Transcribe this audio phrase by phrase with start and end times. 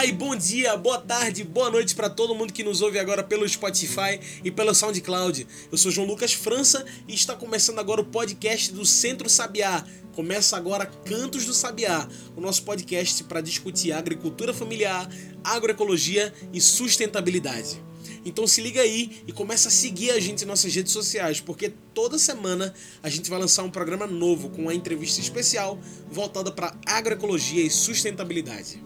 [0.00, 3.22] Olá e bom dia, boa tarde, boa noite para todo mundo que nos ouve agora
[3.22, 5.46] pelo Spotify e pelo SoundCloud.
[5.70, 9.84] Eu sou João Lucas França e está começando agora o podcast do Centro Sabiá.
[10.14, 15.06] Começa agora Cantos do Sabiá, o nosso podcast para discutir agricultura familiar,
[15.44, 17.78] agroecologia e sustentabilidade.
[18.24, 21.74] Então se liga aí e começa a seguir a gente em nossas redes sociais, porque
[21.92, 22.72] toda semana
[23.02, 25.78] a gente vai lançar um programa novo com uma entrevista especial
[26.10, 28.82] voltada para agroecologia e sustentabilidade.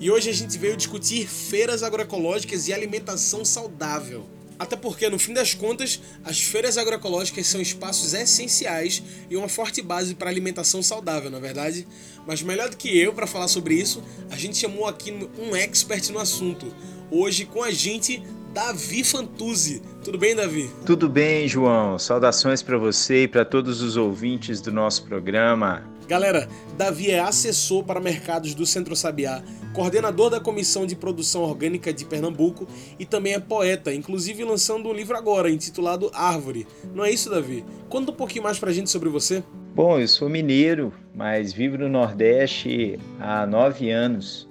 [0.00, 4.26] E hoje a gente veio discutir feiras agroecológicas e alimentação saudável.
[4.58, 9.82] Até porque, no fim das contas, as feiras agroecológicas são espaços essenciais e uma forte
[9.82, 11.86] base para alimentação saudável, na é verdade?
[12.26, 16.10] Mas melhor do que eu para falar sobre isso, a gente chamou aqui um expert
[16.10, 16.72] no assunto.
[17.10, 19.82] Hoje com a gente, Davi Fantuzzi.
[20.04, 20.70] Tudo bem, Davi?
[20.86, 21.98] Tudo bem, João.
[21.98, 25.82] Saudações para você e para todos os ouvintes do nosso programa.
[26.06, 31.92] Galera, Davi é assessor para mercados do Centro Sabiá, coordenador da Comissão de Produção Orgânica
[31.92, 36.66] de Pernambuco e também é poeta, inclusive lançando um livro agora intitulado Árvore.
[36.94, 37.64] Não é isso, Davi?
[37.88, 39.42] Conta um pouquinho mais para a gente sobre você.
[39.74, 44.46] Bom, eu sou mineiro, mas vivo no Nordeste há nove anos.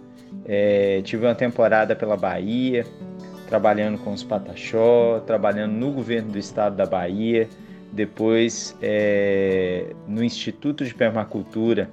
[0.45, 2.85] É, tive uma temporada pela Bahia,
[3.47, 7.47] trabalhando com os Pataxó, trabalhando no governo do estado da Bahia,
[7.93, 11.89] depois é, no Instituto de Permacultura,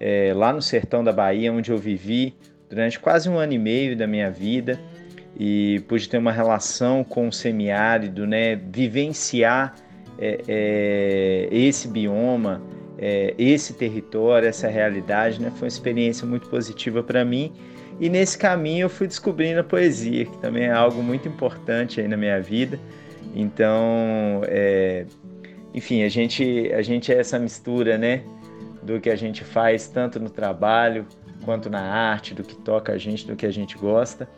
[0.00, 2.34] é, lá no sertão da Bahia, onde eu vivi
[2.68, 4.80] durante quase um ano e meio da minha vida
[5.38, 9.74] e pude ter uma relação com o semiárido, né, vivenciar
[10.18, 12.62] é, é esse bioma,
[12.98, 17.52] é, esse território, essa realidade, né, foi uma experiência muito positiva para mim
[18.00, 22.08] e nesse caminho eu fui descobrindo a poesia, que também é algo muito importante aí
[22.08, 22.80] na minha vida.
[23.34, 25.06] Então, é,
[25.74, 28.22] enfim, a gente, a gente é essa mistura, né?
[28.82, 31.06] Do que a gente faz tanto no trabalho
[31.44, 34.28] quanto na arte, do que toca a gente, do que a gente gosta.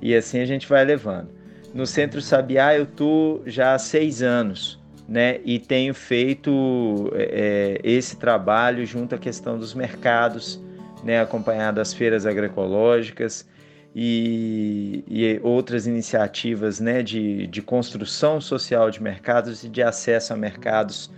[0.00, 1.30] E assim a gente vai levando.
[1.72, 5.40] No Centro Sabiá eu tô já há seis anos, né?
[5.44, 10.62] E tenho feito é, esse trabalho junto à questão dos mercados,
[11.02, 13.46] né, acompanhado as feiras agroecológicas
[13.94, 20.36] e, e, outras iniciativas né, de, de construção social de mercados e de acesso a
[20.36, 21.10] mercados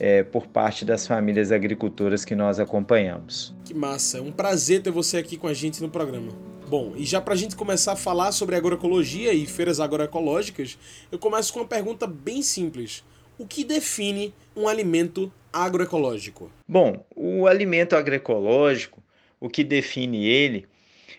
[0.00, 3.54] é, por parte das famílias agricultoras que nós acompanhamos.
[3.64, 6.32] Que massa, é um prazer ter você aqui com a gente no programa.
[6.68, 10.78] Bom, e já para a gente começar a falar sobre agroecologia e feiras agroecológicas,
[11.10, 13.04] eu começo com uma pergunta bem simples.
[13.38, 16.50] O que define um alimento agroecológico?
[16.66, 19.02] Bom, o alimento agroecológico
[19.42, 20.68] o que define ele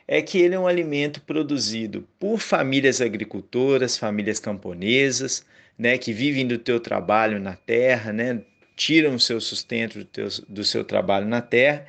[0.08, 5.46] é que ele é um alimento produzido por famílias agricultoras, famílias camponesas,
[5.78, 8.42] né, que vivem do teu trabalho na terra, né,
[8.76, 11.86] tiram o seu sustento do, teu, do seu trabalho na terra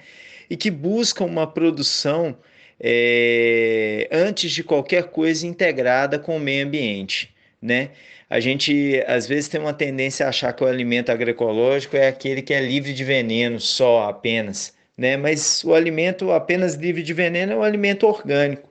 [0.48, 2.36] e que buscam uma produção
[2.80, 7.91] é, antes de qualquer coisa integrada com o meio ambiente, né?
[8.28, 12.42] A gente às vezes tem uma tendência a achar que o alimento agroecológico é aquele
[12.42, 15.16] que é livre de veneno só apenas, né?
[15.16, 18.69] Mas o alimento apenas livre de veneno é um alimento orgânico.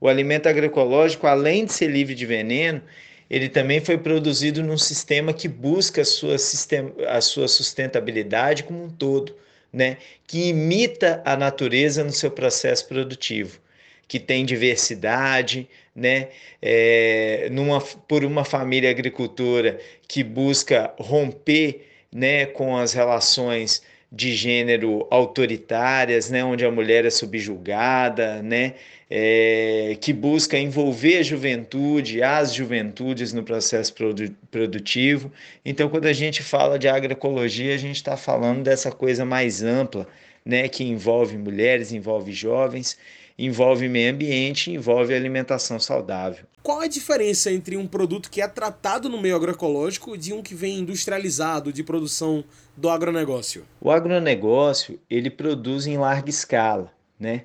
[0.00, 2.82] O alimento agroecológico, além de ser livre de veneno,
[3.28, 8.84] ele também foi produzido num sistema que busca a sua, sistema, a sua sustentabilidade como
[8.84, 9.36] um todo,
[9.72, 9.98] né?
[10.26, 13.60] que imita a natureza no seu processo produtivo,
[14.08, 16.28] que tem diversidade, né?
[16.62, 19.78] É, numa, por uma família agricultora
[20.08, 27.10] que busca romper né, com as relações de gênero autoritárias, né, onde a mulher é
[27.10, 28.74] subjugada, né,
[29.08, 35.32] é, que busca envolver a juventude, as juventudes no processo produ produtivo.
[35.64, 40.08] Então, quando a gente fala de agroecologia, a gente está falando dessa coisa mais ampla,
[40.44, 42.98] né, que envolve mulheres, envolve jovens,
[43.46, 46.44] envolve meio ambiente, envolve alimentação saudável.
[46.62, 50.54] Qual a diferença entre um produto que é tratado no meio agroecológico de um que
[50.54, 52.44] vem industrializado de produção
[52.76, 53.64] do agronegócio?
[53.80, 57.44] O agronegócio ele produz em larga escala, né?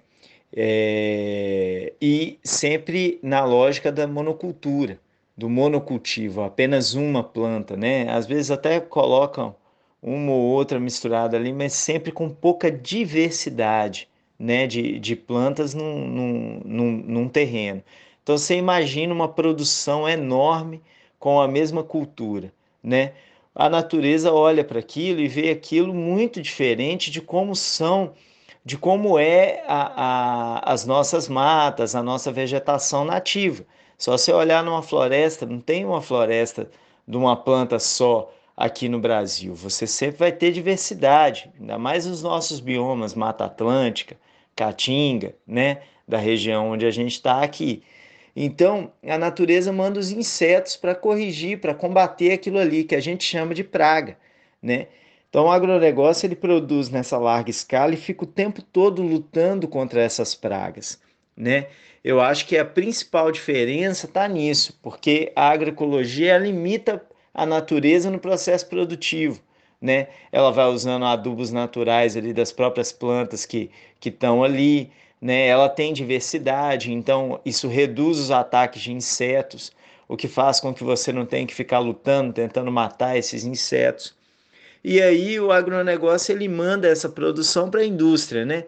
[0.58, 1.94] É...
[2.02, 5.00] e sempre na lógica da monocultura,
[5.36, 8.10] do monocultivo, apenas uma planta, né?
[8.10, 9.56] Às vezes até colocam
[10.02, 14.08] uma ou outra misturada ali, mas sempre com pouca diversidade
[14.40, 17.84] né, de, de plantas num, num, num, num terreno.
[18.24, 20.82] Então você imagina uma produção enorme
[21.20, 22.52] com a mesma cultura,
[22.84, 23.14] né?
[23.54, 28.14] A natureza olha para aquilo e vê aquilo muito diferente de como são,
[28.66, 33.64] de como é a, a, as nossas matas, a nossa vegetação nativa.
[33.98, 36.70] Só você olhar numa floresta, não tem uma floresta
[37.08, 39.56] de uma planta só aqui no Brasil.
[39.56, 44.18] Você sempre vai ter diversidade, ainda mais os nossos biomas, Mata Atlântica,
[44.56, 47.84] Caatinga, né, da região onde a gente está aqui.
[48.36, 53.24] Então, a natureza manda os insetos para corrigir, para combater aquilo ali que a gente
[53.24, 54.18] chama de praga,
[54.62, 54.88] né?
[55.30, 60.02] Então, o agronegócio ele produz nessa larga escala e fica o tempo todo lutando contra
[60.02, 61.00] essas pragas,
[61.36, 61.68] né?
[62.04, 67.04] Eu acho que a principal diferença está nisso, porque a agroecologia limita
[67.34, 69.42] a natureza no processo produtivo,
[69.86, 70.08] né?
[70.32, 74.92] Ela vai usando adubos naturais ali das próprias plantas que que estão ali,
[75.22, 75.48] né?
[75.48, 79.72] Ela tem diversidade, então isso reduz os ataques de insetos,
[80.08, 84.14] o que faz com que você não tenha que ficar lutando, tentando matar esses insetos.
[84.84, 88.66] E aí o agronegócio ele manda essa produção para a indústria, né?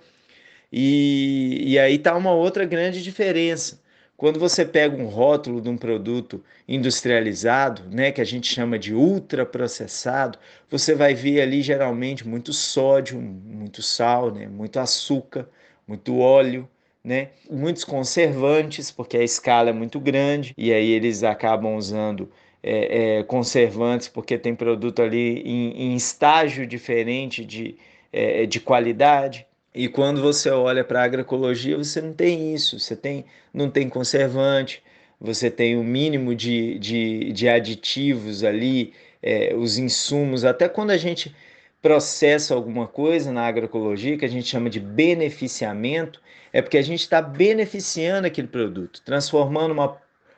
[0.72, 3.80] E, e aí está uma outra grande diferença.
[4.18, 8.94] Quando você pega um rótulo de um produto industrializado, né, que a gente chama de
[8.94, 15.48] ultraprocessado, você vai ver ali geralmente muito sódio, muito sal, né, muito açúcar,
[15.88, 16.68] muito óleo,
[17.04, 22.30] né, muitos conservantes, porque a escala é muito grande e aí eles acabam usando
[22.64, 27.78] é, é, conservantes porque tem produto ali em, em estágio diferente de,
[28.12, 29.47] é, de qualidade.
[29.78, 33.88] E quando você olha para a agroecologia, você não tem isso, você tem, não tem
[33.88, 34.82] conservante,
[35.22, 38.92] você tem o um mínimo de, de, de aditivos ali,
[39.22, 41.36] é, os insumos, até quando a gente
[41.80, 46.20] processa alguma coisa na agroecologia, que a gente chama de beneficiamento,
[46.52, 49.96] é porque a gente está beneficiando aquele produto, transformando uma,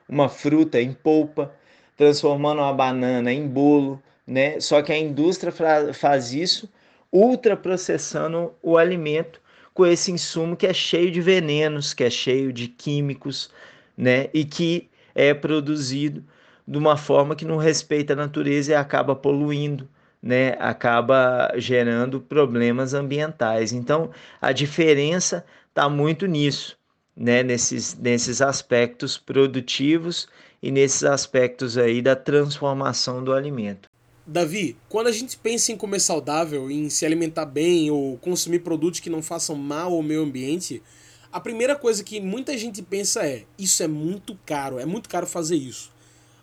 [0.10, 1.56] uma fruta em polpa,
[1.96, 4.60] transformando uma banana em bolo, né?
[4.60, 5.54] Só que a indústria
[5.94, 6.70] faz isso
[7.12, 9.42] ultraprocessando o alimento
[9.74, 13.50] com esse insumo que é cheio de venenos, que é cheio de químicos,
[13.98, 14.30] né?
[14.34, 16.24] E que é produzido
[16.68, 19.90] de uma forma que não respeita a natureza e acaba poluindo,
[20.22, 20.56] né?
[20.60, 23.74] Acaba gerando problemas ambientais.
[23.74, 26.78] Então, a diferença está muito nisso,
[27.16, 27.42] né?
[27.44, 30.28] Nesses, nesses aspectos produtivos
[30.62, 33.90] e nesses aspectos aí da transformação do alimento.
[34.32, 39.00] Davi, quando a gente pensa em comer saudável, em se alimentar bem ou consumir produtos
[39.00, 40.84] que não façam mal ao meio ambiente,
[41.32, 45.26] a primeira coisa que muita gente pensa é: isso é muito caro, é muito caro
[45.26, 45.92] fazer isso.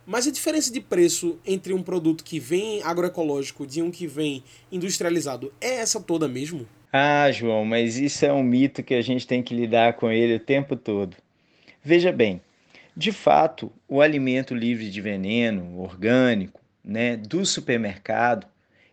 [0.04, 4.42] Mas a diferença de preço entre um produto que vem agroecológico de um que vem
[4.72, 6.66] industrializado é essa toda mesmo?
[6.92, 10.34] Ah, João, mas isso é um mito que a gente tem que lidar com ele
[10.34, 11.16] o tempo todo.
[11.84, 12.40] Veja bem,
[12.96, 18.46] de fato, o alimento livre de veneno, orgânico, né, do supermercado,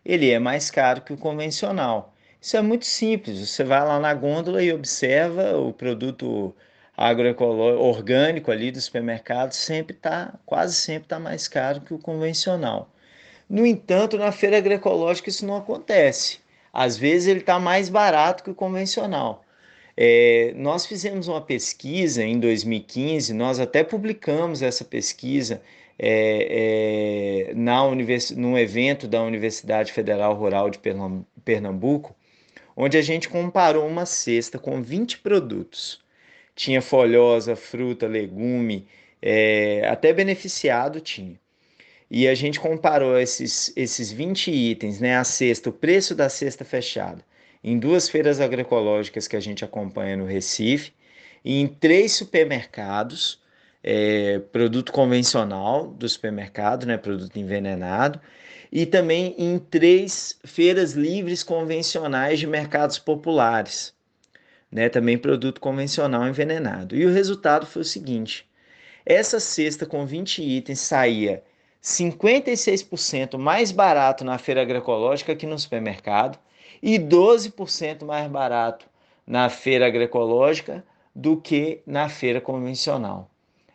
[0.04, 2.12] ele é mais caro que o convencional.
[2.40, 3.38] Isso é muito simples.
[3.48, 6.54] Você vai lá na gôndola e observa o produto
[6.96, 12.88] agroecológico orgânico ali do supermercado sempre tá quase sempre está mais caro que o convencional.
[13.48, 16.38] No entanto, na feira agroecológica isso não acontece.
[16.72, 19.44] Às vezes ele está mais barato que o convencional.
[19.96, 25.62] É, nós fizemos uma pesquisa em 2015, nós até publicamos essa pesquisa
[25.98, 28.30] é, é, na univers...
[28.30, 30.78] num evento da Universidade Federal Rural de
[31.44, 32.14] Pernambuco,
[32.76, 36.00] onde a gente comparou uma cesta com 20 produtos.
[36.54, 38.86] Tinha folhosa, fruta, legume,
[39.20, 41.38] é, até beneficiado tinha.
[42.10, 46.64] E a gente comparou esses, esses 20 itens, né, a cesta, o preço da cesta
[46.64, 47.24] fechada,
[47.62, 50.92] em duas feiras agroecológicas que a gente acompanha no Recife,
[51.44, 53.42] e em três supermercados,
[53.84, 58.18] é, produto convencional do supermercado, né, produto envenenado,
[58.72, 63.94] e também em três feiras livres convencionais de mercados populares,
[64.72, 66.96] né, também produto convencional envenenado.
[66.96, 68.48] E o resultado foi o seguinte:
[69.04, 71.42] essa cesta com 20 itens saía
[71.82, 76.38] 56% mais barato na feira agroecológica que no supermercado
[76.82, 78.86] e 12% mais barato
[79.26, 80.82] na feira agroecológica
[81.14, 83.30] do que na feira convencional.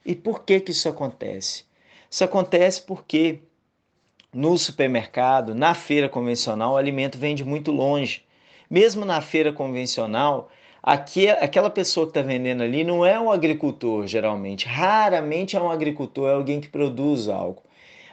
[0.10, 1.66] E por que, que isso acontece?
[2.10, 3.42] Isso acontece porque
[4.34, 8.24] no supermercado, na feira convencional, o alimento vem de muito longe.
[8.68, 10.50] Mesmo na feira convencional,
[10.82, 14.66] aqui, aquela pessoa que está vendendo ali não é um agricultor, geralmente.
[14.66, 17.62] Raramente é um agricultor, é alguém que produz algo.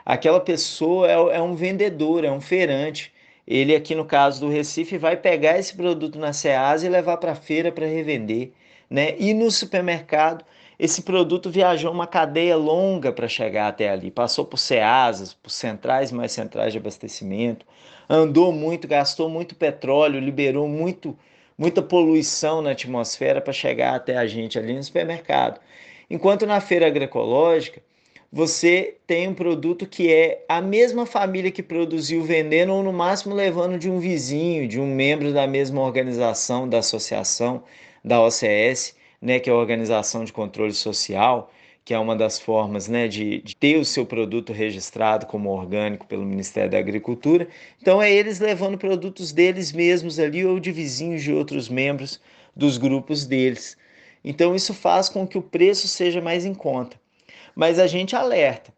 [0.05, 3.11] Aquela pessoa é, é um vendedor, é um feirante.
[3.47, 7.33] ele aqui no caso do Recife vai pegar esse produto na Ceasa e levar para
[7.33, 8.53] a feira para revender,
[8.91, 9.17] né?
[9.19, 10.45] E no supermercado
[10.79, 16.13] esse produto viajou uma cadeia longa para chegar até ali, passou por Ceasas, por centrais
[16.13, 17.67] mais centrais de abastecimento,
[18.09, 21.17] andou muito, gastou muito petróleo, liberou muito
[21.59, 25.61] muita poluição na atmosfera para chegar até a gente ali no supermercado.
[26.11, 27.83] Enquanto na feira agroecológica,
[28.31, 33.35] você tem um produto que é a mesma família que produziu vendendo ou no máximo
[33.35, 37.63] levando de um vizinho, de um membro da mesma organização, da associação,
[38.05, 41.51] da OCS, né, que é a Organização de Controle Social,
[41.85, 46.05] que é uma das formas né, de, de, ter o seu produto registrado como orgânico
[46.07, 47.47] pelo Ministério da Agricultura.
[47.81, 52.21] Então, é eles levando produtos deles mesmos ali ou de vizinhos de outros membros
[52.57, 53.77] dos grupos deles.
[54.25, 57.01] Então, isso faz com que o preço seja mais em conta.
[57.55, 58.76] Mas a gente alerta.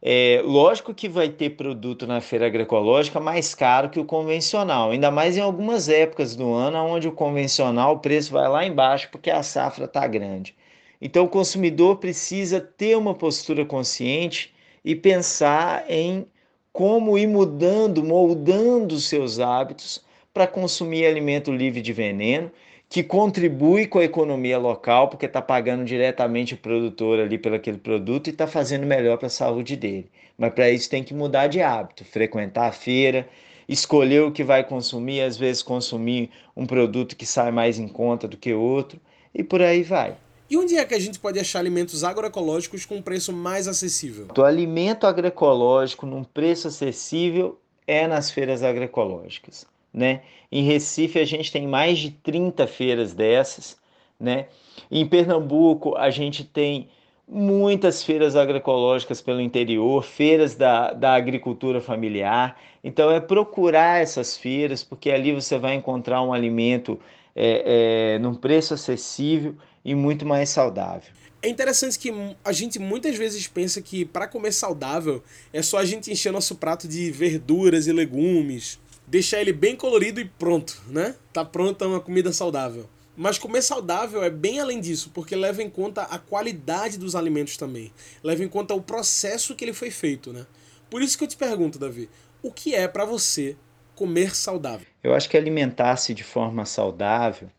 [0.00, 5.10] É, lógico que vai ter produto na feira agroecológica mais caro que o convencional, ainda
[5.10, 9.30] mais em algumas épocas do ano, onde o convencional o preço vai lá embaixo porque
[9.30, 10.54] a safra está grande.
[11.00, 16.26] Então, o consumidor precisa ter uma postura consciente e pensar em
[16.72, 22.50] como ir mudando, moldando seus hábitos para consumir alimento livre de veneno,
[22.88, 27.78] que contribui com a economia local, porque está pagando diretamente o produtor ali pelo aquele
[27.78, 30.10] produto e está fazendo melhor para a saúde dele.
[30.38, 33.28] Mas para isso tem que mudar de hábito, frequentar a feira,
[33.68, 38.26] escolher o que vai consumir, às vezes consumir um produto que sai mais em conta
[38.26, 38.98] do que outro,
[39.34, 40.16] e por aí vai.
[40.48, 44.28] E onde é que a gente pode achar alimentos agroecológicos com preço mais acessível?
[44.34, 50.22] O alimento agroecológico num preço acessível é nas feiras agroecológicas, né?
[50.50, 53.76] Em Recife a gente tem mais de 30 feiras dessas,
[54.18, 54.46] né?
[54.90, 56.88] Em Pernambuco a gente tem
[57.26, 62.58] muitas feiras agroecológicas pelo interior, feiras da, da agricultura familiar.
[62.82, 66.98] Então é procurar essas feiras, porque ali você vai encontrar um alimento
[67.36, 69.54] é, é, num preço acessível
[69.84, 71.12] e muito mais saudável.
[71.40, 72.12] É interessante que
[72.44, 76.56] a gente muitas vezes pensa que para comer saudável é só a gente encher nosso
[76.56, 81.16] prato de verduras e legumes, deixar ele bem colorido e pronto, né?
[81.32, 82.88] Tá pronta uma comida saudável.
[83.16, 87.56] Mas comer saudável é bem além disso, porque leva em conta a qualidade dos alimentos
[87.56, 87.92] também.
[88.22, 90.46] Leva em conta o processo que ele foi feito, né?
[90.88, 92.08] Por isso que eu te pergunto, Davi,
[92.42, 93.56] o que é para você
[93.96, 94.86] comer saudável?
[95.02, 97.50] Eu acho que alimentar-se de forma saudável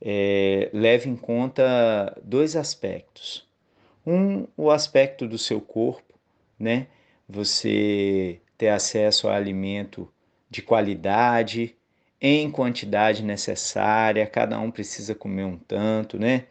[0.00, 3.46] é, leva em conta dois aspectos.
[4.04, 6.14] Um, o aspecto do seu corpo,
[6.58, 6.88] né?
[7.28, 10.12] Você ter acesso a alimento
[10.54, 11.74] de qualidade,
[12.20, 16.44] em quantidade necessária, cada um precisa comer um tanto, né?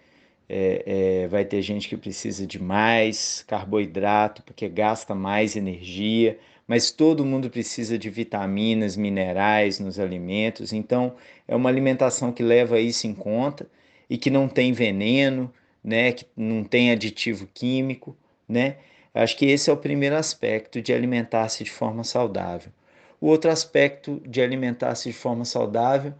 [0.50, 6.92] É, é, vai ter gente que precisa de mais carboidrato porque gasta mais energia, mas
[6.92, 11.16] todo mundo precisa de vitaminas, minerais nos alimentos, então
[11.48, 13.70] é uma alimentação que leva isso em conta
[14.10, 18.18] e que não tem veneno, né, que não tem aditivo químico,
[18.48, 18.76] né?
[19.14, 22.72] Acho que esse é o primeiro aspecto de alimentar-se de forma saudável.
[23.24, 26.14] O outro aspecto de alimentar-se de forma saudável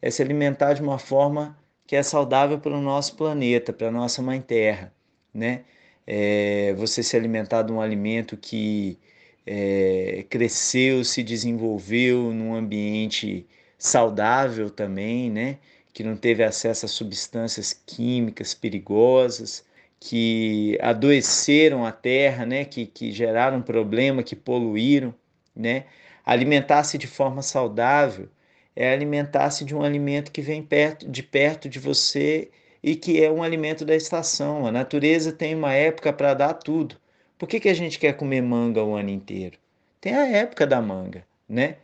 [0.00, 1.54] é se alimentar de uma forma
[1.86, 4.90] que é saudável para o nosso planeta, para a nossa mãe terra,
[5.34, 5.64] né?
[6.06, 8.98] É, você se alimentar de um alimento que
[9.46, 13.46] é, cresceu, se desenvolveu num ambiente
[13.76, 15.58] saudável também, né?
[15.92, 19.62] que não teve acesso a substâncias químicas perigosas,
[20.00, 22.64] que adoeceram a terra, né?
[22.64, 25.14] que, que geraram problema, que poluíram.
[25.56, 25.84] Né?
[26.24, 28.28] Alimentar-se de forma saudável
[28.74, 32.50] é alimentar-se de um alimento que vem perto, de perto de você
[32.82, 34.66] e que é um alimento da estação.
[34.66, 36.96] A natureza tem uma época para dar tudo.
[37.38, 39.58] Por que, que a gente quer comer manga o ano inteiro?
[40.00, 41.76] Tem a época da manga, né?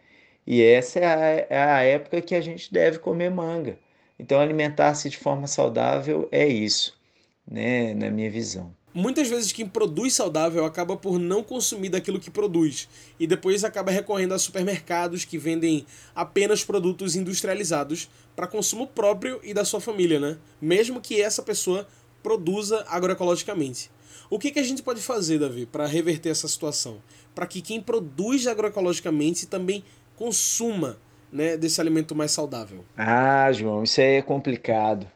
[0.47, 3.79] E essa é a, é a época que a gente deve comer manga.
[4.19, 6.99] Então, alimentar-se de forma saudável é isso,
[7.47, 7.95] né?
[7.95, 8.75] Na minha visão.
[8.95, 13.91] Muitas vezes quem produz saudável acaba por não consumir daquilo que produz e depois acaba
[13.91, 20.21] recorrendo a supermercados que vendem apenas produtos industrializados para consumo próprio e da sua família,
[20.21, 20.37] né?
[20.61, 21.89] Mesmo que essa pessoa
[22.23, 23.91] produza agroecologicamente.
[24.29, 27.03] O que, que a gente pode fazer, Davi, para reverter essa situação?
[27.35, 29.83] Para que quem produz agroecologicamente também
[30.17, 30.99] consuma
[31.33, 32.85] né, desse alimento mais saudável?
[32.97, 35.07] Ah, João, isso aí é complicado.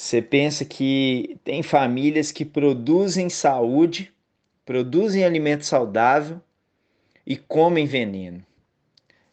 [0.00, 4.10] Você pensa que tem famílias que produzem saúde,
[4.64, 6.40] produzem alimento saudável
[7.26, 8.42] e comem veneno.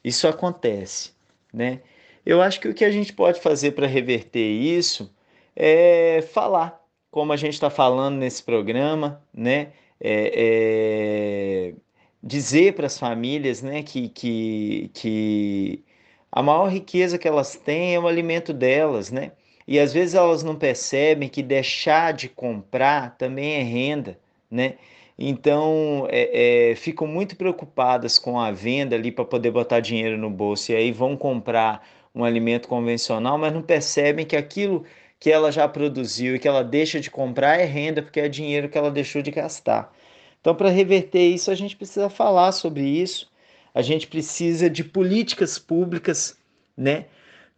[0.04, 1.14] Isso acontece,
[1.54, 1.80] né?
[2.26, 5.10] Eu acho que o que a gente pode fazer para reverter isso
[5.56, 9.72] é falar como a gente está falando nesse programa, né?
[10.02, 11.74] É, é,
[12.22, 15.84] dizer para as famílias né, que, que, que
[16.30, 19.32] a maior riqueza que elas têm é o alimento delas, né?
[19.68, 24.18] E às vezes elas não percebem que deixar de comprar também é renda,
[24.50, 24.76] né?
[25.20, 30.30] Então é, é, ficam muito preocupadas com a venda ali para poder botar dinheiro no
[30.30, 34.86] bolso e aí vão comprar um alimento convencional, mas não percebem que aquilo
[35.20, 38.70] que ela já produziu e que ela deixa de comprar é renda porque é dinheiro
[38.70, 39.94] que ela deixou de gastar.
[40.40, 43.30] Então, para reverter isso, a gente precisa falar sobre isso.
[43.74, 46.38] A gente precisa de políticas públicas,
[46.76, 47.06] né?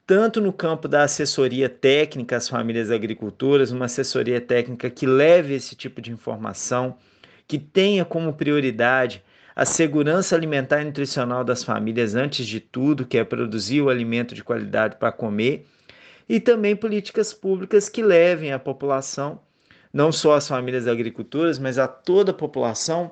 [0.09, 5.75] Tanto no campo da assessoria técnica às famílias agricultoras, uma assessoria técnica que leve esse
[5.75, 6.97] tipo de informação,
[7.47, 9.23] que tenha como prioridade
[9.55, 14.33] a segurança alimentar e nutricional das famílias antes de tudo, que é produzir o alimento
[14.33, 15.67] de qualidade para comer,
[16.27, 19.39] e também políticas públicas que levem a população
[19.93, 23.11] não só as famílias agricultoras, mas a toda a população,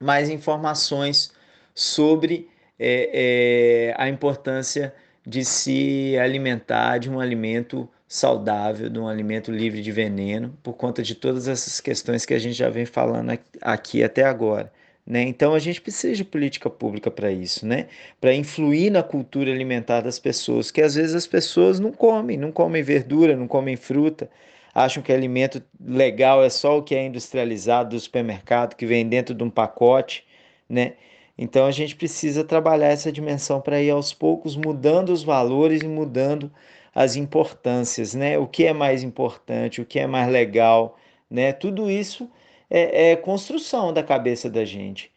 [0.00, 1.32] mais informações
[1.72, 2.50] sobre
[2.80, 4.92] é, é, a importância
[5.26, 11.02] de se alimentar de um alimento saudável, de um alimento livre de veneno, por conta
[11.02, 14.72] de todas essas questões que a gente já vem falando aqui até agora.
[15.06, 15.22] Né?
[15.22, 17.86] Então a gente precisa de política pública para isso, né?
[18.20, 22.52] para influir na cultura alimentar das pessoas, que às vezes as pessoas não comem, não
[22.52, 24.30] comem verdura, não comem fruta,
[24.74, 29.34] acham que alimento legal é só o que é industrializado do supermercado, que vem dentro
[29.34, 30.24] de um pacote,
[30.68, 30.94] né?
[31.42, 35.88] Então a gente precisa trabalhar essa dimensão para ir aos poucos mudando os valores e
[35.88, 36.52] mudando
[36.94, 38.38] as importâncias, né?
[38.38, 40.98] O que é mais importante, o que é mais legal,
[41.30, 41.50] né?
[41.54, 42.30] Tudo isso
[42.68, 45.10] é, é construção da cabeça da gente.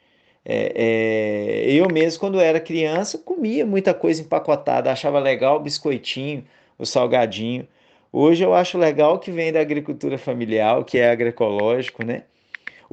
[0.45, 6.45] É, é, eu mesmo, quando era criança, comia muita coisa empacotada, achava legal o biscoitinho,
[6.79, 7.67] o salgadinho.
[8.13, 12.23] Hoje eu acho legal que vem da agricultura familiar, que é agroecológico, né?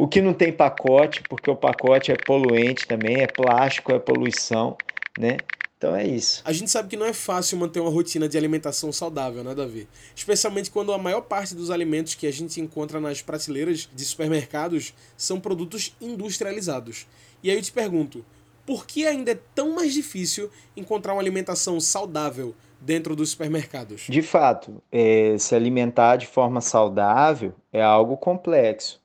[0.01, 4.75] O que não tem pacote, porque o pacote é poluente também, é plástico, é poluição,
[5.19, 5.37] né?
[5.77, 6.41] Então é isso.
[6.43, 9.87] A gente sabe que não é fácil manter uma rotina de alimentação saudável, né, Davi?
[10.17, 14.95] Especialmente quando a maior parte dos alimentos que a gente encontra nas prateleiras de supermercados
[15.19, 17.07] são produtos industrializados.
[17.43, 18.25] E aí eu te pergunto,
[18.65, 24.07] por que ainda é tão mais difícil encontrar uma alimentação saudável dentro dos supermercados?
[24.09, 28.99] De fato, é, se alimentar de forma saudável é algo complexo,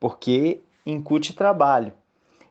[0.00, 1.92] porque incute trabalho.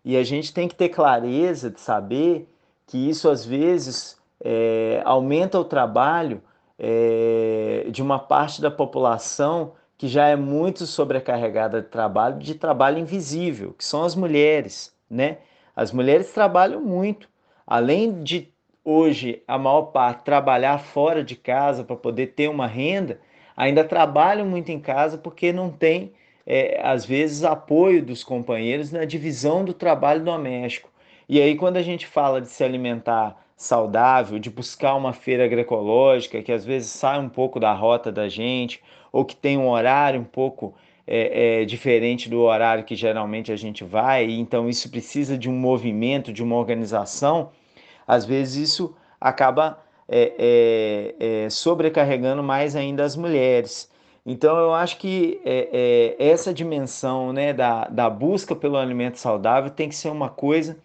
[0.05, 2.47] E a gente tem que ter clareza de saber
[2.87, 6.41] que isso às vezes é, aumenta o trabalho
[6.77, 12.99] é, de uma parte da população que já é muito sobrecarregada de trabalho, de trabalho
[12.99, 15.39] invisível, que são as mulheres, né?
[15.75, 17.27] As mulheres trabalham muito,
[17.67, 18.49] além de
[18.83, 23.19] hoje a maior parte trabalhar fora de casa para poder ter uma renda,
[23.57, 26.13] ainda trabalham muito em casa porque não tem,
[26.49, 30.89] é, às vezes, apoio dos companheiros na divisão do trabalho doméstico.
[31.29, 36.41] E aí, quando a gente fala de se alimentar saudável, de buscar uma feira agroecológica
[36.41, 38.81] que às vezes sai um pouco da rota da gente,
[39.11, 40.73] ou que tem um horário um pouco
[41.05, 45.53] é, é, diferente do horário que geralmente a gente vai, então isso precisa de um
[45.53, 47.51] movimento, de uma organização
[48.09, 50.33] às vezes isso acaba é,
[51.19, 53.87] é, é, sobrecarregando mais ainda as mulheres.
[54.25, 59.69] Então eu acho que é, é, essa dimensão né, da, da busca pelo alimento saudável
[59.69, 60.77] tem que ser uma coisa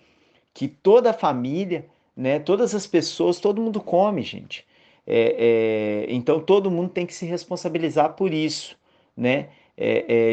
[0.52, 4.64] que toda a família, né, todas as pessoas, todo mundo come, gente.
[5.06, 8.76] É, então todo mundo tem que se responsabilizar por isso,
[9.16, 9.48] né?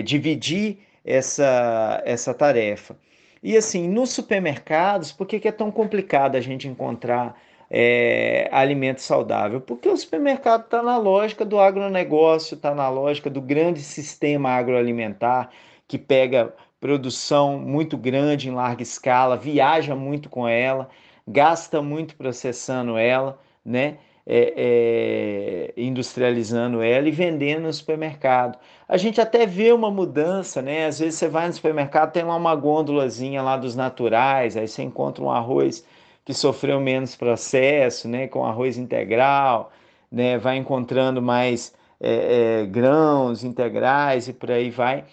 [0.06, 2.96] dividir essa, essa tarefa.
[3.44, 7.36] E assim, nos supermercados, por que, que é tão complicado a gente encontrar
[7.74, 9.62] é, alimento saudável?
[9.62, 15.50] Porque o supermercado está na lógica do agronegócio, está na lógica do grande sistema agroalimentar
[15.88, 20.90] que pega produção muito grande em larga escala, viaja muito com ela,
[21.26, 23.98] gasta muito processando ela, né?
[24.24, 28.58] É, é, industrializando ela e vendendo no supermercado.
[28.88, 30.86] A gente até vê uma mudança, né?
[30.86, 34.84] Às vezes você vai no supermercado, tem lá uma gôndolazinha lá dos naturais, aí você
[34.84, 35.84] encontra um arroz
[36.26, 38.28] que sofreu menos processo, né?
[38.28, 39.72] Com arroz integral,
[40.12, 40.38] né?
[40.38, 45.06] Vai encontrando mais é, é grãos integrais e por aí vai.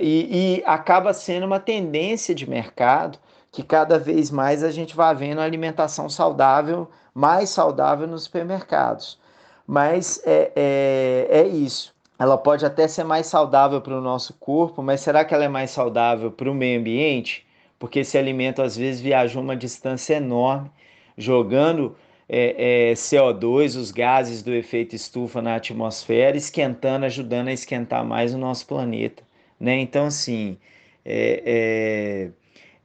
[0.00, 3.18] E, e acaba sendo uma tendência de mercado
[3.52, 9.18] que cada vez mais a gente vai vendo alimentação saudável mais saudável nos supermercados.
[9.66, 11.94] Mas é, é, é isso.
[12.18, 15.48] Ela pode até ser mais saudável para o nosso corpo, mas será que ela é
[15.48, 17.46] mais saudável para o meio ambiente?
[17.80, 20.70] Porque esse alimento às vezes viaja uma distância enorme,
[21.18, 21.96] jogando
[22.28, 28.34] é, é, CO2, os gases do efeito estufa na atmosfera, esquentando, ajudando a esquentar mais
[28.34, 29.22] o nosso planeta.
[29.58, 29.80] Né?
[29.80, 30.58] Então, assim,
[31.04, 32.30] é, é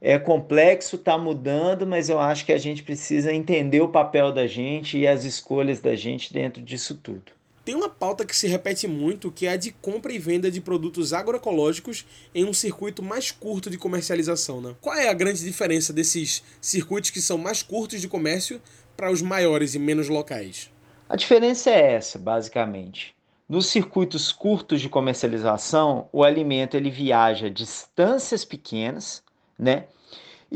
[0.00, 4.46] é complexo, está mudando, mas eu acho que a gente precisa entender o papel da
[4.46, 7.35] gente e as escolhas da gente dentro disso tudo.
[7.66, 10.60] Tem uma pauta que se repete muito, que é a de compra e venda de
[10.60, 14.60] produtos agroecológicos em um circuito mais curto de comercialização.
[14.60, 14.76] Né?
[14.80, 18.62] Qual é a grande diferença desses circuitos que são mais curtos de comércio
[18.96, 20.70] para os maiores e menos locais?
[21.08, 23.16] A diferença é essa, basicamente.
[23.48, 29.24] Nos circuitos curtos de comercialização, o alimento ele viaja distâncias pequenas,
[29.58, 29.86] né?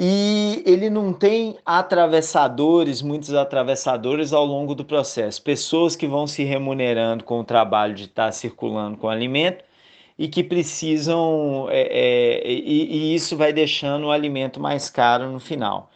[0.03, 6.43] E ele não tem atravessadores, muitos atravessadores ao longo do processo, pessoas que vão se
[6.43, 9.63] remunerando com o trabalho de estar circulando com alimento
[10.19, 15.39] e que precisam, é, é, e, e, isso vai deixando o alimento mais caro no
[15.39, 15.91] final.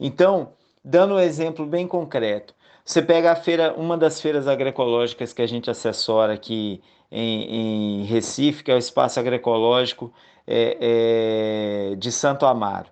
[0.00, 5.42] Então, dando um exemplo bem concreto, você pega a feira, uma das feiras agroecológicas que
[5.42, 10.10] a gente assessora aqui em, em Recife, que é o Espaço Agroecológico
[10.46, 12.88] é, é de Santo Amaro.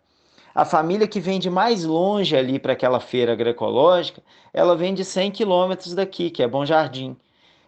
[0.54, 5.04] A família que vem de mais longe ali para aquela feira agroecológica, ela vem de
[5.04, 7.16] 100 quilômetros daqui, que é Bom Jardim.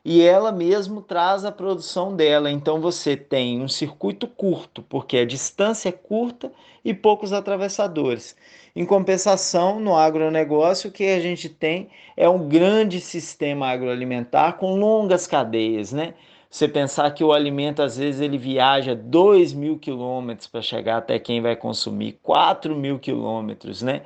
[0.05, 2.51] E ela mesmo traz a produção dela.
[2.51, 6.51] Então você tem um circuito curto, porque a distância é curta
[6.85, 8.35] e poucos atravessadores.
[8.75, 14.77] Em compensação, no agronegócio, o que a gente tem é um grande sistema agroalimentar com
[14.77, 16.15] longas cadeias, né?
[16.51, 21.19] Você pensar que o alimento, às vezes, ele viaja 2 mil quilômetros para chegar até
[21.19, 24.03] quem vai consumir, 4 mil quilômetros, né?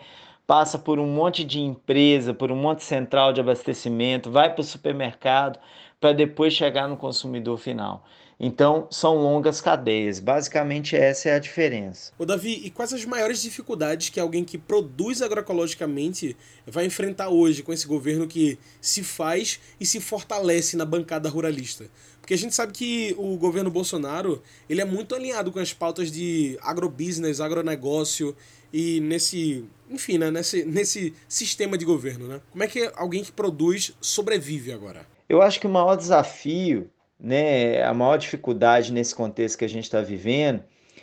[0.46, 4.60] Passa por um monte de empresa, por um monte de central de abastecimento, vai para
[4.60, 5.58] o supermercado
[6.04, 8.06] para depois chegar no consumidor final.
[8.38, 10.20] Então, são longas cadeias.
[10.20, 12.12] Basicamente, essa é a diferença.
[12.18, 16.36] O Davi, e quais as maiores dificuldades que alguém que produz agroecologicamente
[16.66, 21.86] vai enfrentar hoje com esse governo que se faz e se fortalece na bancada ruralista?
[22.20, 26.12] Porque a gente sabe que o governo Bolsonaro ele é muito alinhado com as pautas
[26.12, 28.36] de agrobusiness, agronegócio
[28.70, 32.42] e nesse, enfim, né, nesse, nesse sistema de governo, né?
[32.50, 35.13] Como é que alguém que produz sobrevive agora?
[35.28, 39.84] Eu acho que o maior desafio, né, a maior dificuldade nesse contexto que a gente
[39.84, 40.62] está vivendo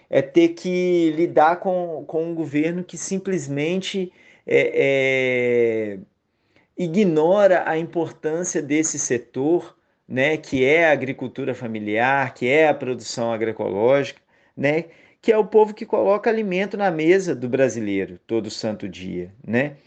[0.10, 4.12] é ter que lidar com, com um governo que simplesmente
[4.46, 4.72] é,
[5.96, 6.00] é,
[6.78, 9.76] ignora a importância desse setor
[10.12, 14.22] né, que é a agricultura familiar, que é a produção agroecológica,
[14.56, 14.86] né,
[15.22, 19.78] que é o povo que coloca alimento na mesa do brasileiro todo santo dia, né?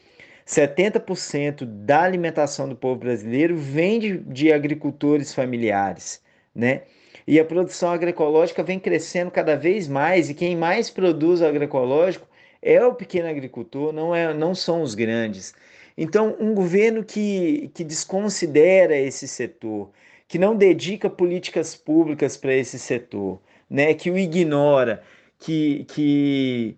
[0.46, 6.22] 70% da alimentação do povo brasileiro vem de, de agricultores familiares,
[6.54, 6.82] né?
[7.26, 12.28] E a produção agroecológica vem crescendo cada vez mais, e quem mais produz agroecológico
[12.60, 15.54] é o pequeno agricultor, não, é, não são os grandes.
[15.96, 19.90] Então, um governo que, que desconsidera esse setor,
[20.28, 25.02] que não dedica políticas públicas para esse setor, né, que o ignora,
[25.38, 26.76] que, que,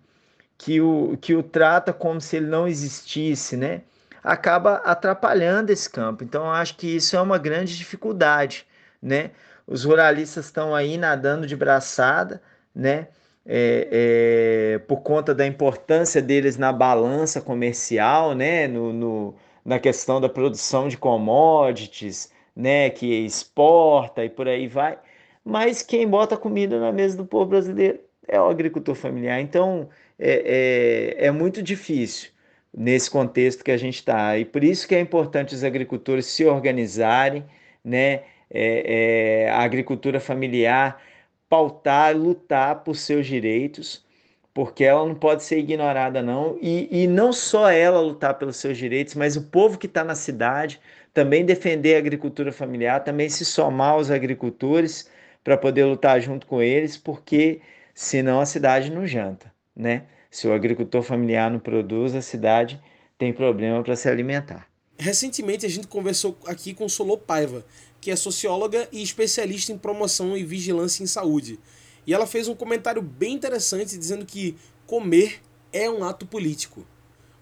[0.57, 3.81] que, o, que o trata como se ele não existisse, né,
[4.23, 6.23] acaba atrapalhando esse campo.
[6.23, 8.65] Então, acho que isso é uma grande dificuldade.
[9.01, 9.31] Né?
[9.65, 12.41] Os ruralistas estão aí nadando de braçada,
[12.75, 13.07] né?
[13.49, 18.67] É, é, por conta da importância deles na balança comercial, né?
[18.67, 19.35] no, no
[19.67, 24.97] na questão da produção de commodities, né, que exporta e por aí vai,
[25.43, 29.41] mas quem bota comida na mesa do povo brasileiro é o agricultor familiar.
[29.41, 29.89] Então
[30.19, 32.31] é, é, é muito difícil
[32.75, 34.37] nesse contexto que a gente está.
[34.37, 37.43] E por isso que é importante os agricultores se organizarem,
[37.83, 38.23] né?
[38.49, 41.01] É, é, a agricultura familiar
[41.49, 44.05] pautar, lutar por seus direitos,
[44.53, 46.57] porque ela não pode ser ignorada, não.
[46.61, 50.15] E, e não só ela lutar pelos seus direitos, mas o povo que está na
[50.15, 50.79] cidade,
[51.13, 55.09] também defender a agricultura familiar, também se somar aos agricultores
[55.43, 57.61] para poder lutar junto com eles, porque
[57.93, 60.03] senão a cidade não janta, né?
[60.31, 62.81] Se o agricultor familiar não produz, a cidade
[63.17, 64.67] tem problema para se alimentar.
[64.97, 67.63] Recentemente a gente conversou aqui com Solô Paiva,
[68.01, 71.59] que é socióloga e especialista em promoção e vigilância em saúde.
[72.05, 74.55] E ela fez um comentário bem interessante dizendo que
[74.87, 75.39] comer
[75.71, 76.85] é um ato político.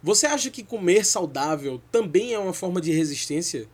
[0.03, 3.67] Você acha que comer saudável também é uma forma de resistência?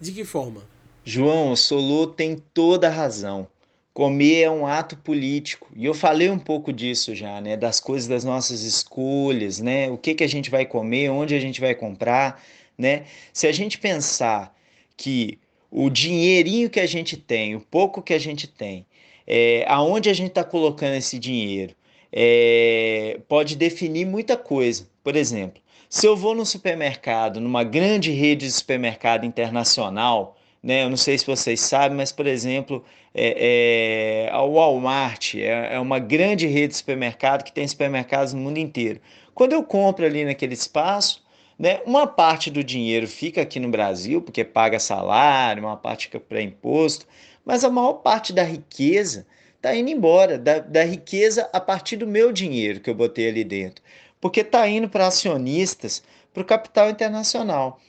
[0.00, 0.62] De que forma?
[1.04, 3.48] João, o Solô tem toda a razão.
[3.96, 5.68] Comer é um ato político.
[5.74, 7.56] E eu falei um pouco disso já, né?
[7.56, 9.88] Das coisas das nossas escolhas, né?
[9.90, 12.44] O que, que a gente vai comer, onde a gente vai comprar,
[12.76, 13.04] né?
[13.32, 14.54] Se a gente pensar
[14.98, 15.38] que
[15.70, 18.84] o dinheirinho que a gente tem, o pouco que a gente tem,
[19.26, 21.74] é, aonde a gente está colocando esse dinheiro,
[22.12, 24.86] é, pode definir muita coisa.
[25.02, 30.84] Por exemplo, se eu vou no supermercado, numa grande rede de supermercado internacional, né?
[30.84, 35.80] Eu não sei se vocês sabem, mas, por exemplo, é, é, a Walmart é, é
[35.80, 39.00] uma grande rede de supermercado que tem supermercados no mundo inteiro.
[39.34, 41.24] Quando eu compro ali naquele espaço,
[41.58, 46.20] né, uma parte do dinheiro fica aqui no Brasil, porque paga salário, uma parte fica
[46.20, 47.06] para imposto,
[47.44, 52.06] mas a maior parte da riqueza está indo embora, da, da riqueza a partir do
[52.06, 53.82] meu dinheiro que eu botei ali dentro,
[54.20, 57.80] porque está indo para acionistas, para o capital internacional.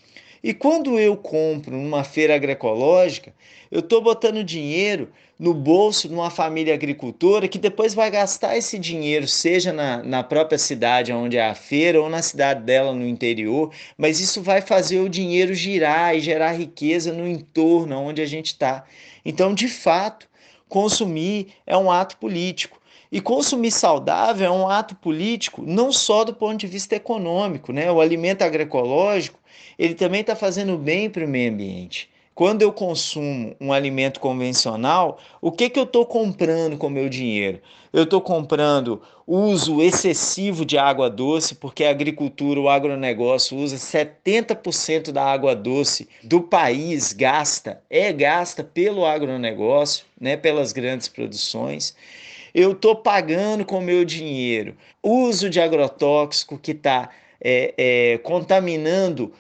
[0.48, 3.34] E quando eu compro numa feira agroecológica,
[3.70, 8.80] eu estou botando dinheiro no bolso de uma família agricultora que depois vai gastar esse
[8.80, 13.06] dinheiro, seja na, na própria cidade onde é a feira ou na cidade dela no
[13.06, 18.26] interior, mas isso vai fazer o dinheiro girar e gerar riqueza no entorno onde a
[18.26, 18.86] gente está.
[19.26, 20.30] Então, de fato,
[20.70, 22.80] consumir é um ato político.
[23.12, 27.92] E consumir saudável é um ato político não só do ponto de vista econômico, né?
[27.92, 29.40] O alimento agroecológico,
[29.80, 32.10] ele também está fazendo bem para o meio ambiente.
[32.38, 37.10] Quando eu consumo um alimento convencional, o que, que eu estou comprando com o meu
[37.10, 37.60] dinheiro?
[37.92, 45.12] Eu estou comprando uso excessivo de água doce, porque a agricultura, o agronegócio usa 70%
[45.12, 51.96] da água doce do país, gasta, é gasta pelo agronegócio, né, pelas grandes produções.
[52.58, 54.76] Eu estou pagando com meu dinheiro.
[55.04, 59.32] Uso de agrotóxico que está é, é, contaminando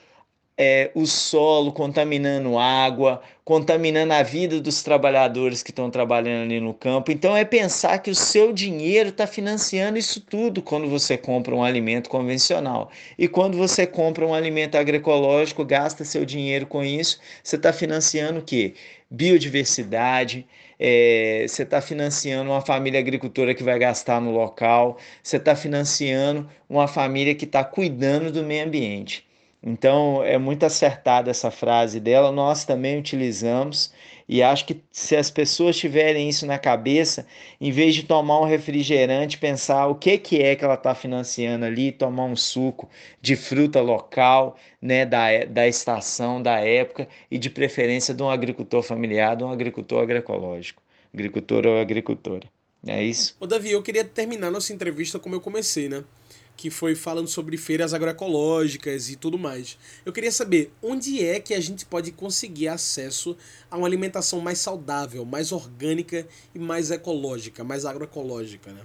[0.57, 6.73] é, o solo, contaminando água, contaminando a vida dos trabalhadores que estão trabalhando ali no
[6.73, 7.11] campo.
[7.11, 11.63] Então é pensar que o seu dinheiro está financiando isso tudo quando você compra um
[11.63, 12.89] alimento convencional.
[13.17, 18.39] E quando você compra um alimento agroecológico, gasta seu dinheiro com isso, você está financiando
[18.39, 18.73] o quê?
[19.09, 20.45] Biodiversidade,
[20.79, 26.49] é, você está financiando uma família agricultora que vai gastar no local, você está financiando
[26.69, 29.26] uma família que está cuidando do meio ambiente.
[29.61, 33.91] Então é muito acertada essa frase dela, nós também utilizamos
[34.29, 37.25] e acho que se as pessoas tiverem isso na cabeça,
[37.61, 41.63] em vez de tomar um refrigerante, pensar o que, que é que ela está financiando
[41.63, 42.89] ali, tomar um suco
[43.21, 48.83] de fruta local, né, da, da estação, da época e de preferência de um agricultor
[48.83, 50.81] familiar, de um agricultor agroecológico,
[51.13, 52.47] agricultor ou agricultora.
[52.85, 53.35] É isso.
[53.39, 56.03] Ô Davi, eu queria terminar nossa entrevista como eu comecei, né?
[56.57, 59.77] Que foi falando sobre feiras agroecológicas e tudo mais.
[60.03, 63.37] Eu queria saber onde é que a gente pode conseguir acesso
[63.69, 68.81] a uma alimentação mais saudável, mais orgânica e mais ecológica, mais agroecológica, né?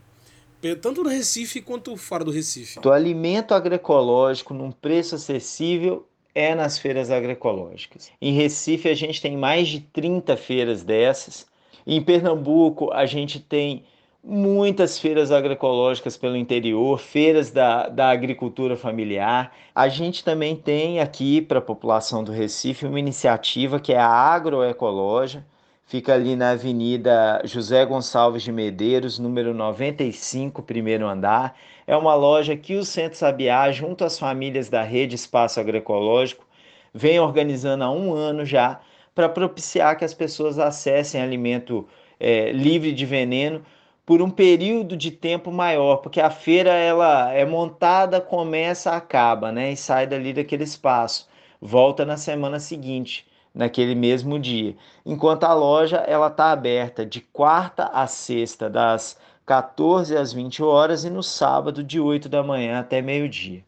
[0.80, 2.78] Tanto no Recife quanto fora do Recife.
[2.84, 8.12] O alimento agroecológico num preço acessível é nas feiras agroecológicas.
[8.20, 11.46] Em Recife a gente tem mais de 30 feiras dessas.
[11.84, 13.84] Em Pernambuco a gente tem
[14.24, 19.52] muitas feiras agroecológicas pelo interior, feiras da, da agricultura familiar.
[19.74, 24.06] A gente também tem aqui para a população do Recife uma iniciativa que é a
[24.06, 25.44] Agroecológia,
[25.86, 31.56] fica ali na Avenida José Gonçalves de Medeiros, número 95, primeiro andar.
[31.84, 36.46] É uma loja que o Centro Sabiá, junto às famílias da Rede Espaço Agroecológico,
[36.94, 38.80] vem organizando há um ano já
[39.14, 41.86] para propiciar que as pessoas acessem alimento
[42.20, 43.62] é, livre de veneno
[44.04, 49.72] por um período de tempo maior, porque a feira ela é montada, começa, acaba, né?
[49.72, 51.28] E sai dali daquele espaço,
[51.60, 54.74] volta na semana seguinte, naquele mesmo dia.
[55.06, 61.04] Enquanto a loja ela está aberta de quarta a sexta, das 14 às 20 horas
[61.04, 63.64] e no sábado de 8 da manhã até meio-dia.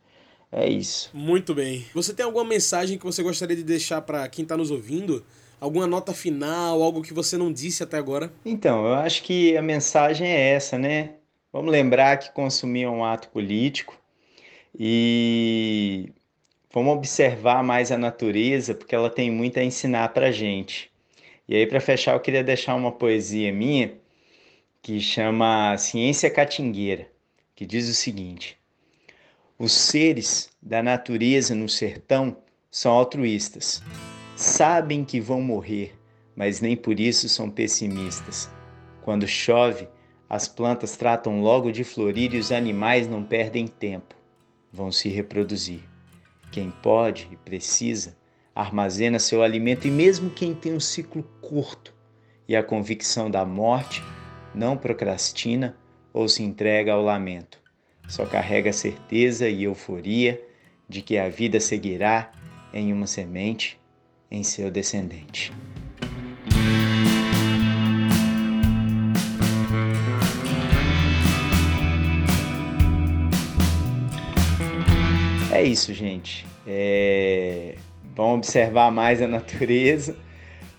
[0.51, 1.11] É isso.
[1.13, 1.85] Muito bem.
[1.93, 5.25] Você tem alguma mensagem que você gostaria de deixar para quem está nos ouvindo?
[5.61, 8.33] Alguma nota final, algo que você não disse até agora?
[8.45, 11.15] Então, eu acho que a mensagem é essa, né?
[11.53, 13.97] Vamos lembrar que consumir é um ato político
[14.79, 16.13] e
[16.73, 20.91] vamos observar mais a natureza, porque ela tem muito a ensinar para gente.
[21.49, 23.95] E aí, para fechar, eu queria deixar uma poesia minha
[24.83, 27.07] que chama Ciência Catingueira,
[27.55, 28.59] que diz o seguinte:
[29.59, 32.37] Os seres da natureza no sertão
[32.71, 33.83] são altruístas
[34.37, 35.95] sabem que vão morrer,
[36.35, 38.51] mas nem por isso são pessimistas.
[39.03, 39.89] Quando chove,
[40.29, 44.15] as plantas tratam logo de florir e os animais não perdem tempo.
[44.73, 45.83] Vão se reproduzir.
[46.51, 48.17] Quem pode e precisa,
[48.55, 51.95] armazena seu alimento, e mesmo quem tem um ciclo curto
[52.49, 54.03] e a convicção da morte,
[54.55, 55.77] não procrastina
[56.13, 57.61] ou se entrega ao lamento.
[58.09, 60.41] Só carrega a certeza e euforia
[60.89, 62.33] de que a vida seguirá
[62.73, 63.81] em uma semente
[64.35, 65.53] em seu descendente.
[75.53, 76.45] É isso, gente.
[76.67, 77.77] É...
[78.17, 80.17] Vamos observar mais a natureza,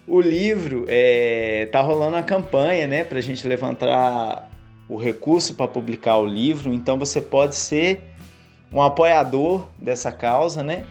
[0.08, 4.52] O livro é, tá rolando uma campanha, né, para a gente levantar
[4.88, 6.72] o recurso para publicar o livro.
[6.72, 8.02] Então você pode ser
[8.72, 10.86] um apoiador dessa causa, né?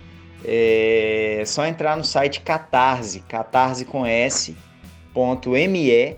[0.44, 4.56] É só entrar no site Catarse, catarse com S,
[5.52, 6.16] ME,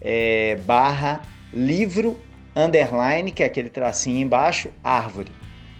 [0.00, 2.18] é, barra livro
[2.54, 5.32] underline, que é aquele tracinho embaixo, árvore.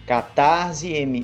[0.07, 1.23] catarse.me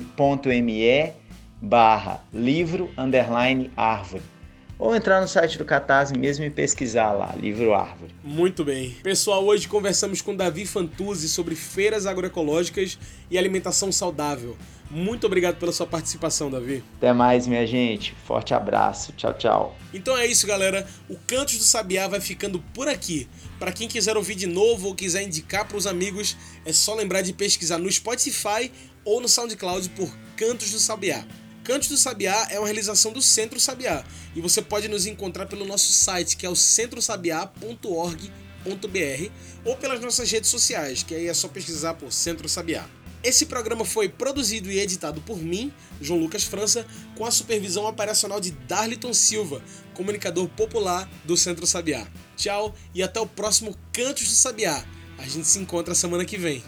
[1.60, 4.35] barra livro underline árvore
[4.78, 8.14] ou entrar no site do Catarse mesmo e pesquisar lá, livro árvore.
[8.22, 8.96] Muito bem.
[9.02, 12.98] Pessoal, hoje conversamos com Davi Fantuzzi sobre feiras agroecológicas
[13.30, 14.56] e alimentação saudável.
[14.88, 16.84] Muito obrigado pela sua participação, Davi.
[16.98, 18.14] Até mais, minha gente.
[18.24, 19.12] Forte abraço.
[19.12, 19.76] Tchau, tchau.
[19.92, 20.86] Então é isso, galera.
[21.08, 23.28] O Cantos do Sabiá vai ficando por aqui.
[23.58, 27.22] Para quem quiser ouvir de novo ou quiser indicar para os amigos, é só lembrar
[27.22, 28.70] de pesquisar no Spotify
[29.04, 31.24] ou no SoundCloud por Cantos do Sabiá.
[31.66, 34.04] Cantos do Sabiá é uma realização do Centro Sabiá
[34.36, 39.30] e você pode nos encontrar pelo nosso site que é o centrosabiá.org.br
[39.64, 42.88] ou pelas nossas redes sociais, que aí é só pesquisar por Centro Sabiá.
[43.20, 48.40] Esse programa foi produzido e editado por mim, João Lucas França, com a supervisão operacional
[48.40, 49.60] de Darliton Silva,
[49.92, 52.06] comunicador popular do Centro Sabiá.
[52.36, 54.84] Tchau e até o próximo Cantos do Sabiá.
[55.18, 56.62] A gente se encontra semana que vem.